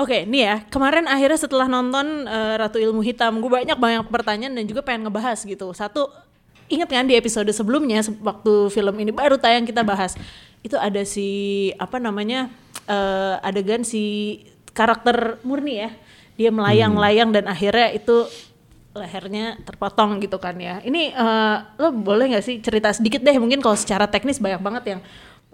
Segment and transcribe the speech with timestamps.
[0.00, 0.56] Oke, nih ya.
[0.72, 5.04] Kemarin akhirnya setelah nonton uh, Ratu Ilmu Hitam, gue banyak banyak pertanyaan dan juga pengen
[5.04, 5.68] ngebahas gitu.
[5.76, 6.08] Satu,
[6.72, 10.16] inget kan di episode sebelumnya waktu film ini baru tayang kita bahas
[10.64, 11.28] itu ada si
[11.76, 12.48] apa namanya
[12.88, 14.36] uh, adegan si
[14.72, 15.90] karakter murni ya
[16.40, 18.24] dia melayang-layang dan akhirnya itu
[18.96, 20.80] lehernya terpotong gitu kan ya.
[20.80, 24.84] Ini uh, lo boleh nggak sih cerita sedikit deh mungkin kalau secara teknis banyak banget
[24.96, 25.00] yang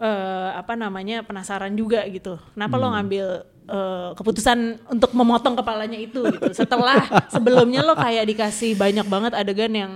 [0.01, 2.41] uh, apa namanya penasaran juga gitu.
[2.55, 2.83] Kenapa hmm.
[2.83, 3.27] lo ngambil
[3.69, 4.59] uh, keputusan
[4.89, 6.51] untuk memotong kepalanya itu gitu.
[6.53, 9.93] Setelah sebelumnya lo kayak dikasih banyak banget adegan yang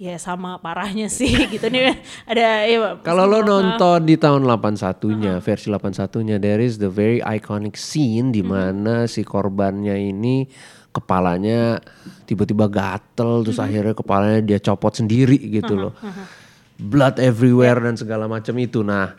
[0.00, 1.92] ya sama parahnya sih gitu nih
[2.24, 5.44] ada ya kalau lo nonton di tahun 81-nya uh -huh.
[5.44, 9.12] versi 81-nya there is the very iconic scene di mana uh -huh.
[9.12, 10.48] si korbannya ini
[10.88, 11.84] kepalanya
[12.24, 13.68] tiba-tiba gatel terus uh -huh.
[13.68, 15.92] akhirnya kepalanya dia copot sendiri gitu uh -huh.
[15.92, 15.94] loh
[16.80, 17.92] blood everywhere yeah.
[17.92, 19.12] dan segala macam itu nah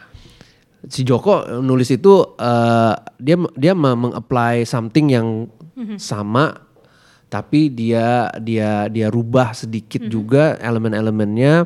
[0.90, 5.46] si Joko nulis itu uh, dia dia mengapply something yang
[5.82, 5.98] -huh.
[5.98, 6.72] sama
[7.32, 10.14] tapi dia dia dia rubah sedikit mm-hmm.
[10.14, 11.64] juga elemen-elemennya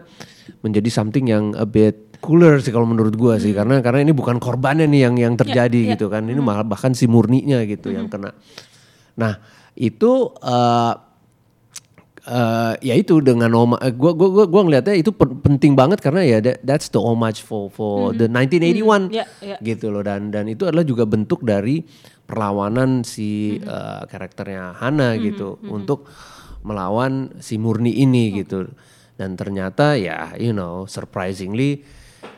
[0.61, 3.45] menjadi something yang a bit cooler sih kalau menurut gua mm-hmm.
[3.49, 6.13] sih karena karena ini bukan korbannya nih yang yang ya, terjadi yeah, gitu yeah.
[6.13, 6.45] kan ini mm-hmm.
[6.45, 7.97] malah bahkan si murninya gitu mm-hmm.
[7.97, 8.29] yang kena
[9.17, 9.41] nah
[9.75, 10.93] itu uh,
[12.25, 16.37] uh, ya itu dengan oma gua gua gua gua ngelihatnya itu penting banget karena ya
[16.41, 18.19] that, that's the homage for for mm-hmm.
[18.19, 19.13] the 1981 mm-hmm.
[19.13, 19.59] yeah, yeah.
[19.61, 21.85] gitu loh dan dan itu adalah juga bentuk dari
[22.25, 23.69] perlawanan si mm-hmm.
[23.69, 25.25] uh, karakternya Hana mm-hmm.
[25.31, 25.77] gitu mm-hmm.
[25.77, 26.09] untuk
[26.65, 28.65] melawan si Murni ini gitu
[29.15, 31.85] dan ternyata ya you know surprisingly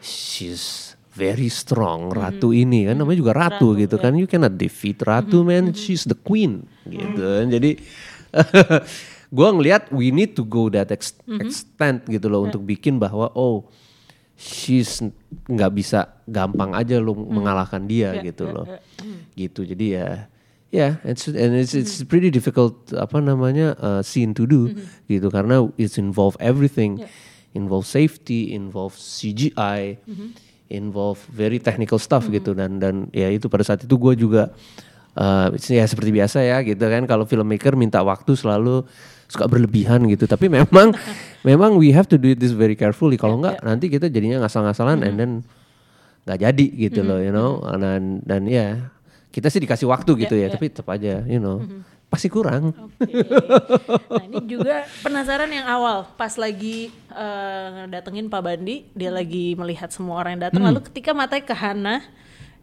[0.04, 2.22] she's very strong mm-hmm.
[2.22, 4.04] ratu ini kan namanya juga ratu, ratu gitu yeah.
[4.04, 5.72] kan you cannot defeat ratu mm-hmm.
[5.72, 7.50] man she's the queen gitu mm-hmm.
[7.50, 7.72] jadi
[9.28, 11.44] gue ngelihat we need to go that ex- mm-hmm.
[11.44, 12.48] extent gitu loh yeah.
[12.52, 13.68] untuk bikin bahwa oh
[14.38, 15.02] she's
[15.50, 17.42] nggak bisa gampang aja lo hmm.
[17.42, 18.82] mengalahkan dia yeah, gitu yeah, loh yeah.
[19.02, 19.20] Hmm.
[19.34, 20.08] gitu jadi ya
[20.68, 22.08] ya yeah, it's and it's it's hmm.
[22.08, 25.10] pretty difficult apa namanya uh, scene to do mm-hmm.
[25.10, 27.10] gitu karena it's involve everything yeah.
[27.58, 30.30] involve safety involve CGI mm-hmm.
[30.70, 32.38] involve very technical stuff mm-hmm.
[32.38, 34.56] gitu dan dan ya itu pada saat itu gue juga uh,
[35.58, 38.86] ya seperti biasa ya gitu kan kalau filmmaker minta waktu selalu
[39.28, 40.26] suka berlebihan gitu.
[40.26, 40.96] Tapi memang
[41.44, 43.20] memang we have to do this very carefully.
[43.20, 43.68] Kalau yeah, enggak yeah.
[43.68, 45.08] nanti kita jadinya ngasal-ngasalan mm -hmm.
[45.08, 45.32] and then
[46.28, 47.12] nggak jadi gitu mm -hmm.
[47.12, 47.52] loh, you know.
[47.78, 48.92] Dan dan ya
[49.30, 50.56] kita sih dikasih waktu gitu yeah, ya, yeah.
[50.56, 51.62] tapi tetap aja, you know.
[51.62, 51.82] Mm -hmm.
[52.08, 52.72] Pasti kurang.
[52.72, 53.20] Okay.
[54.08, 59.92] Nah ini juga penasaran yang awal pas lagi uh, datengin Pak Bandi, dia lagi melihat
[59.92, 60.64] semua orang yang datang.
[60.64, 60.72] Hmm.
[60.72, 62.00] Lalu ketika matanya ke Hana,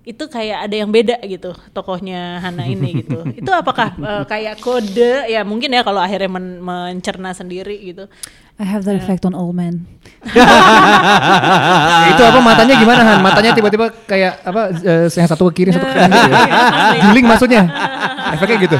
[0.04, 3.24] itu kayak ada yang beda gitu tokohnya Hana ini gitu.
[3.40, 8.04] itu apakah uh, kayak kode ya mungkin ya kalau akhirnya men mencerna sendiri gitu.
[8.54, 9.02] I have that yeah.
[9.02, 9.88] effect on all men.
[12.12, 13.18] itu apa matanya gimana Han?
[13.24, 16.36] Matanya tiba-tiba kayak apa uh, yang satu ke kiri satu ke kanan gitu.
[16.36, 16.52] Ya?
[17.08, 17.62] Juling maksudnya.
[18.36, 18.78] Efeknya gitu.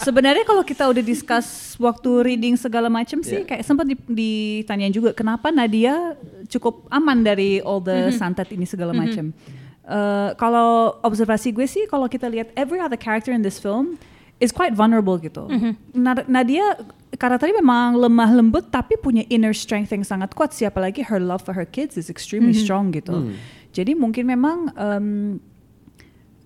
[0.00, 3.46] Sebenarnya kalau kita udah discuss waktu reading segala macam sih yeah.
[3.46, 6.16] kayak sempat ditanyain juga kenapa Nadia
[6.48, 8.16] cukup aman dari all the mm -hmm.
[8.16, 9.28] santet ini segala macam.
[9.28, 9.57] Mm -hmm
[9.88, 13.96] Uh, kalau observasi gue sih kalau kita lihat every other character in this film
[14.36, 15.48] is quite vulnerable gitu.
[15.48, 15.72] Mm-hmm.
[16.28, 16.76] Nadia
[17.16, 20.52] karakternya memang lemah lembut tapi punya inner strength yang sangat kuat.
[20.52, 22.68] Siapa lagi her love for her kids is extremely mm-hmm.
[22.68, 23.16] strong gitu.
[23.16, 23.34] Mm.
[23.72, 25.08] Jadi mungkin memang um,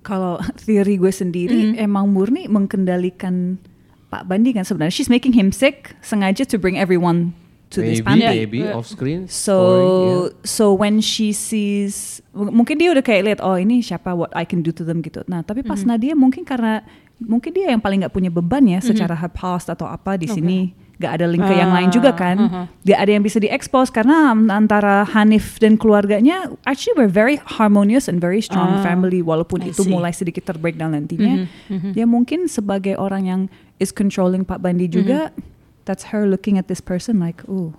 [0.07, 1.85] kalau teori gue sendiri mm-hmm.
[1.85, 3.59] emang murni mengkendalikan
[4.07, 4.95] Pak Bandi kan sebenarnya.
[4.95, 7.35] She's making him sick sengaja to bring everyone
[7.73, 8.37] to maybe, this pandemic.
[8.47, 8.77] Maybe yeah.
[8.77, 9.25] off screen.
[9.27, 10.21] So yeah.
[10.45, 14.61] so when she sees mungkin dia udah kayak lihat oh ini siapa what I can
[14.61, 15.25] do to them gitu.
[15.25, 15.91] Nah tapi pas mm -hmm.
[15.97, 16.85] Nadia mungkin karena
[17.17, 18.91] mungkin dia yang paling nggak punya beban ya mm -hmm.
[18.93, 20.37] secara her past atau apa di okay.
[20.39, 20.59] sini
[21.03, 22.37] gak ada link ke uh, yang lain juga ah, kan.
[22.39, 22.65] Uh -huh.
[22.87, 28.23] Gak ada yang bisa diekspos karena antara Hanif dan keluarganya actually we're very harmonious and
[28.23, 29.91] very strong uh, family walaupun I itu see.
[29.91, 31.43] mulai sedikit terbreakdown nantinya.
[31.43, 31.93] Mm -hmm, mm -hmm.
[31.99, 33.41] Dia mungkin sebagai orang yang
[33.83, 35.52] is controlling Pak Bandi juga mm -hmm
[35.85, 37.75] that's her looking at this person like, oh,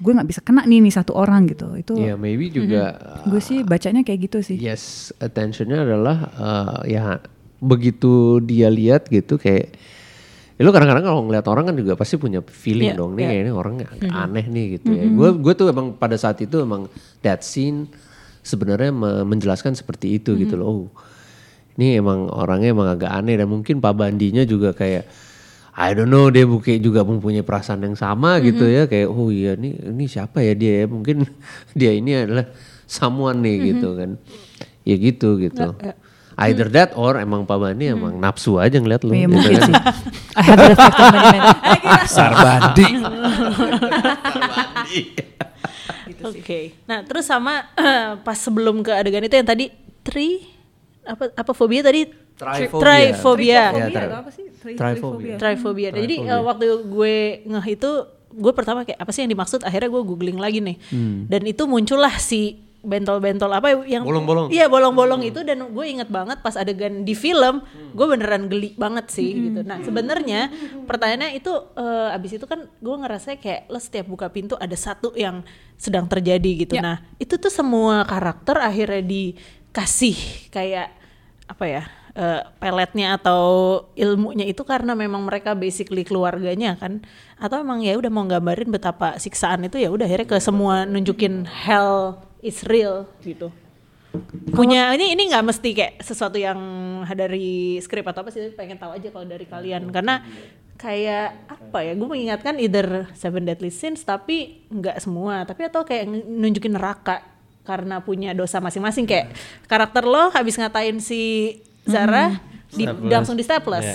[0.00, 1.72] gue nggak bisa kena nih nih satu orang gitu.
[1.78, 1.94] Itu.
[2.00, 2.96] Ya yeah, maybe juga.
[2.96, 3.28] Mm-hmm.
[3.30, 4.56] gue sih bacanya kayak gitu sih.
[4.58, 7.22] Yes, attentionnya adalah uh, ya
[7.62, 9.76] begitu dia lihat gitu kayak.
[10.60, 13.42] Ya lo kadang-kadang kalau ngeliat orang kan juga pasti punya feeling yeah, dong nih yeah.
[13.48, 14.12] ini orang mm-hmm.
[14.12, 15.02] aneh nih gitu mm-hmm.
[15.02, 15.16] ya.
[15.16, 16.88] Gue gue tuh emang pada saat itu emang
[17.24, 17.88] that scene
[18.42, 18.92] sebenarnya
[19.22, 20.42] menjelaskan seperti itu mm-hmm.
[20.48, 20.66] gitu loh.
[20.66, 20.84] Oh,
[21.80, 25.08] ini emang orangnya emang agak aneh dan mungkin Pak Bandinya juga kayak
[25.72, 28.46] I don't know dia mungkin juga mempunyai perasaan yang sama mm-hmm.
[28.52, 31.24] gitu ya kayak oh iya ini ini siapa ya dia ya mungkin
[31.78, 32.46] dia ini adalah
[32.84, 33.70] someone nih mm-hmm.
[33.72, 34.10] gitu kan
[34.82, 35.96] ya gitu gitu uh, uh.
[36.44, 37.96] either that or emang Pak Bani hmm.
[37.96, 39.72] emang nafsu aja ngeliat lu iya, gitu kan.
[41.84, 42.88] Dasar bandi.
[46.22, 46.40] Oke.
[46.40, 46.64] Okay.
[46.88, 49.70] Nah, terus sama uh, pas sebelum ke adegan itu yang tadi
[50.02, 50.42] tri
[51.04, 52.06] apa apa fobia tadi
[52.42, 52.90] Trifobia.
[53.54, 54.44] Ya, Trifobia tri- atau apa sih?
[54.52, 55.34] Tri- Trifobia.
[55.36, 55.88] Trifobia.
[55.92, 57.90] Jadi eh, waktu gue ngeh itu
[58.32, 59.60] gue pertama kayak apa sih yang dimaksud?
[59.62, 60.76] Akhirnya gue googling lagi nih.
[61.26, 64.50] Dan itu muncullah si bentol-bentol apa yang Bolong-bolong.
[64.50, 67.62] Iya, bolong-bolong itu dan gue inget banget pas adegan di film,
[67.94, 69.62] gue beneran geli banget sih gitu.
[69.62, 70.50] Nah, sebenarnya
[70.82, 75.14] pertanyaannya itu eh, abis itu kan gue ngerasa kayak lo setiap buka pintu ada satu
[75.14, 75.46] yang
[75.78, 76.74] sedang terjadi gitu.
[76.74, 76.82] Ya.
[76.82, 80.18] Nah, itu tuh semua karakter akhirnya dikasih
[80.50, 80.90] kayak
[81.46, 81.82] apa ya?
[82.16, 83.42] Eh, peletnya atau
[83.96, 87.04] ilmunya itu karena memang mereka basically keluarganya kan.
[87.40, 91.48] Atau emang ya udah mau gambarin betapa siksaan itu ya udah akhirnya ke semua nunjukin
[91.48, 93.50] hell is real gitu.
[94.52, 96.60] Punya ini ini nggak mesti kayak sesuatu yang
[97.16, 99.88] dari skrip atau apa sih pengen tahu aja kalau dari kalian.
[99.88, 100.20] Karena
[100.76, 105.48] kayak apa ya gue mengingatkan either Seven Deadly Sins tapi nggak semua.
[105.48, 107.24] Tapi atau kayak nunjukin neraka
[107.64, 109.08] karena punya dosa masing-masing.
[109.08, 109.32] Kayak
[109.64, 111.56] karakter lo habis ngatain si
[111.86, 112.38] Zara
[112.72, 113.10] di, Staples.
[113.12, 113.88] langsung di staples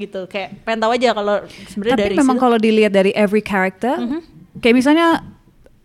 [0.00, 1.36] gitu kayak pengen tahu aja kalau
[1.68, 3.92] sebenarnya Tapi dari memang kalau dilihat dari every character,
[4.64, 5.20] kayak misalnya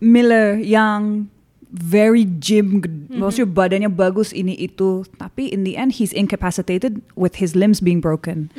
[0.00, 1.28] Miller yang
[1.72, 7.40] very gym, ged- maksudnya badannya bagus ini itu, tapi in the end he's incapacitated with
[7.40, 8.52] his limbs being broken.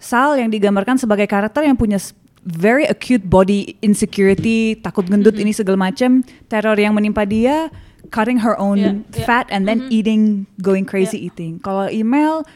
[0.00, 2.00] Sal yang digambarkan sebagai karakter yang punya
[2.46, 7.68] very acute body insecurity, takut gendut ini segala macam, teror yang menimpa dia,
[8.10, 9.26] cutting her own Yeah, yeah.
[9.26, 11.58] fat and then eating, going crazy eating.
[11.62, 12.46] Kalau email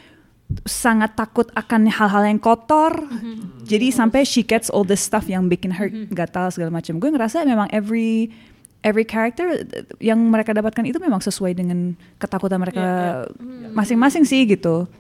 [0.67, 3.07] sangat takut akan hal-hal yang kotor.
[3.63, 6.99] Jadi sampai she gets all this stuff yang bikin her gatal segala macam.
[6.99, 8.35] Gue ngerasa memang every
[8.83, 9.63] every character
[10.01, 12.87] yang mereka dapatkan itu memang sesuai dengan ketakutan mereka
[13.71, 14.91] masing-masing sih gitu.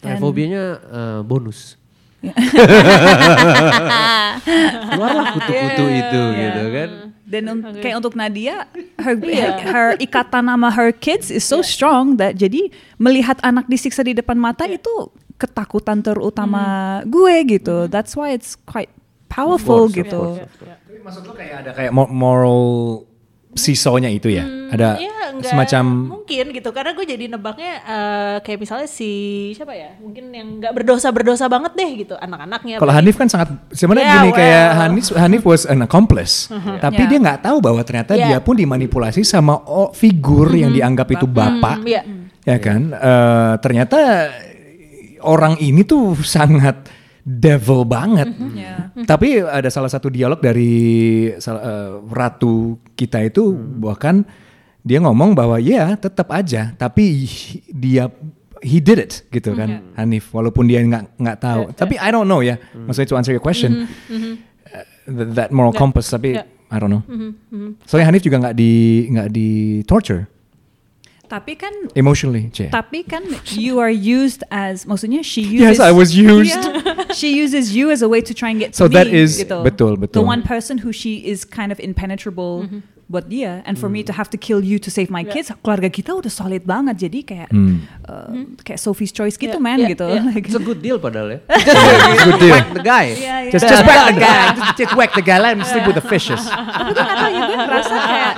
[0.00, 1.76] Trifobianya eh, bonus.
[4.88, 6.90] Keluarlah kutu-kutu itu gitu kan.
[7.24, 8.68] Dan un- kayak untuk Nadia,
[9.00, 12.68] her, her, her ikatan sama her kids is so strong that jadi
[13.00, 15.08] melihat anak disiksa di depan mata itu
[15.40, 17.88] ketakutan terutama gue gitu.
[17.88, 18.92] That's why it's quite
[19.32, 20.20] powerful course, gitu.
[20.20, 20.78] of course.
[20.84, 22.62] Tapi maksud lo kayak ada kayak mo- moral
[23.54, 24.42] seesaw-nya itu ya?
[24.68, 25.84] ada Iya, enggak semacam
[26.18, 29.10] mungkin gitu karena gue jadi nebaknya eh, kayak misalnya si
[29.54, 33.54] siapa ya mungkin yang nggak berdosa berdosa banget deh gitu anak-anaknya kalau Hanif kan sangat
[33.70, 34.78] sebenarnya Yeah, gini kayak well.
[34.82, 36.50] Hanif Hanif was an accomplice,
[36.84, 37.10] tapi Yeah.
[37.10, 38.28] dia nggak tahu bahwa ternyata Yeah.
[38.34, 42.02] dia pun dimanipulasi sama oh, figur yang dianggap itu bapak, Iya.
[42.42, 42.90] ya kan?
[42.90, 43.98] Eh, ternyata
[45.22, 46.84] orang ini tuh sangat
[47.24, 48.28] devil banget.
[48.52, 48.92] Ya.
[49.02, 50.72] Tapi ada salah satu dialog dari
[51.32, 52.54] eh, ratu
[52.92, 54.28] kita itu bahkan
[54.80, 58.12] dia ngomong bahwa ya tetap aja, tapi he- dia
[58.60, 61.62] he did it gitu kan Hanif, walaupun dia nggak nggak tahu.
[61.72, 66.08] Tapi I don't know ya, maksudnya to answer your question, uh, th- that moral compass.
[66.08, 66.48] Tapi Yeah.
[66.68, 67.04] I don't know.
[67.86, 68.72] Soalnya Hanif juga nggak di
[69.08, 69.48] nggak di
[69.84, 70.26] torture
[71.28, 72.68] Tapi kan emotionally, C.
[72.68, 73.24] tapi kan
[73.56, 76.52] you are used as maksudnya she uses Yes, I was used.
[76.52, 77.08] Yeah.
[77.20, 79.40] she uses you as a way to try and get So to me, that is-
[79.40, 79.64] gitu.
[79.64, 82.80] betul, the one person who she is kind of impenetrable mm-hmm.
[83.04, 85.92] Buat dia and for me to have to kill you to save my kids keluarga
[85.92, 87.84] kita udah solid banget jadi kayak Hmm.
[88.08, 88.32] uh,
[88.64, 90.24] kayak Sophie's Choice gitu Yeah, man yeah, gitu yeah.
[90.24, 91.38] Like- It's a good deal padahal ya.
[92.24, 92.52] Good deal.
[92.56, 93.06] Whack the guy.
[93.12, 93.52] Iya, iya.
[93.52, 96.06] Just just whack the guy, just, just whack the guy, let him sleep with the
[96.08, 96.40] fishes.
[96.40, 98.34] tapi gue gak tau ya gue ngerasa kayak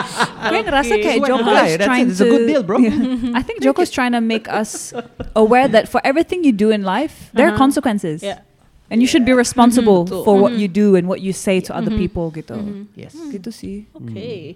[0.52, 2.12] gue ngerasa kayak Joko is trying it.
[2.12, 2.76] It's a to good deal, bro.
[2.78, 3.32] Yeah.
[3.32, 4.92] I think Joko's trying to make us
[5.32, 8.44] aware that for everything you do in life there are consequences Yeah.
[8.92, 10.20] And you should be responsible Betul.
[10.28, 12.52] for what you do and what you say to other people gitu.
[12.92, 13.16] Yes.
[13.32, 13.88] gitu sih.
[13.96, 14.52] Oke.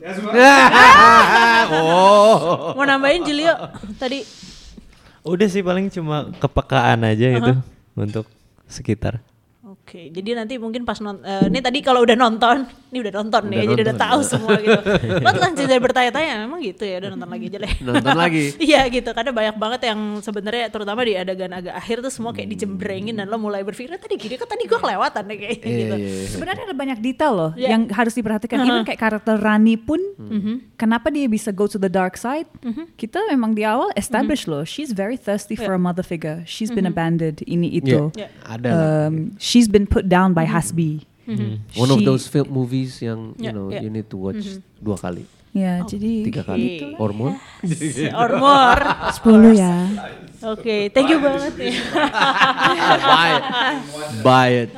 [1.76, 2.72] oh.
[2.72, 3.52] Mau nambahin Julio?
[4.00, 4.24] Tadi.
[5.20, 7.52] Udah sih paling cuma kepekaan aja gitu
[7.92, 8.24] untuk
[8.64, 9.20] sekitar.
[9.80, 12.62] Oke, jadi nanti mungkin pas nonton, ini tadi kalau udah nonton,
[12.94, 14.28] ini udah nonton nih, Udah jadi udah nonton, tahu ya.
[14.28, 14.80] semua gitu.
[15.26, 17.72] Lo jadi bertanya-tanya, emang gitu ya, udah nonton lagi aja deh.
[17.82, 18.44] Nonton lagi.
[18.70, 22.48] Iya gitu, karena banyak banget yang sebenarnya terutama di adegan agak akhir tuh semua kayak
[22.50, 25.66] dijembrengin dan lo mulai berpikir "Eh, tadi gini kan tadi gua kelewatan deh kayak Iya,
[25.66, 25.94] gitu.
[25.96, 26.26] iya, iya.
[26.28, 27.70] sebenarnya ada banyak detail loh Yeah.
[27.74, 30.76] yang harus diperhatikan even kayak karakter Rani pun Mm-hmm.
[30.76, 32.46] kenapa dia bisa go to the dark side
[32.94, 36.86] kita memang di awal establish loh she's very thirsty for a mother figure she's been
[36.86, 38.30] abandoned ini itu Yeah.
[38.44, 38.78] Ada lah.
[39.08, 41.04] um, she's been put down by Hasbi
[41.72, 43.86] One of those film movies yang you Yeah, know yeah.
[43.86, 44.42] you need to watch
[44.76, 45.22] dua kali,
[45.54, 47.38] ya jadi tiga kali, or more.
[48.10, 48.82] Or more.
[49.22, 49.74] 10 ya
[50.40, 51.72] Oke, thank you banget ya.
[53.04, 53.44] Buy it.
[54.24, 54.68] Buy it.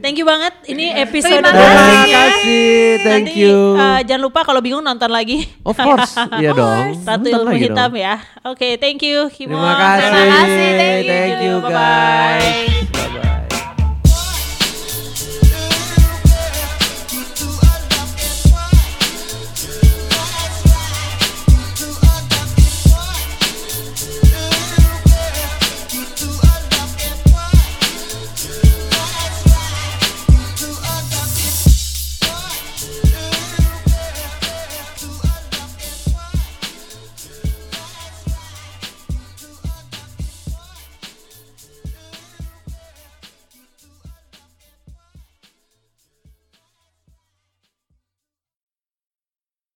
[0.00, 0.64] thank you banget.
[0.64, 2.72] Ini episode Terima Terima kasih.
[3.04, 3.76] Thank Nanti, you.
[3.76, 5.44] uh, jangan lupa kalau bingung nonton lagi.
[5.60, 6.16] Of course.
[6.40, 7.04] Iya dong.
[7.04, 8.00] Satu ilmu hitam dong.
[8.00, 8.16] ya.
[8.48, 9.28] Oke, thank you.
[9.28, 9.60] Kimon.
[9.60, 10.08] Terima kasih.
[10.08, 10.68] Terima kasih.
[10.72, 11.19] Thank you.